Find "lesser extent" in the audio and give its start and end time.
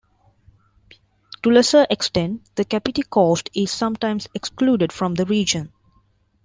1.53-2.41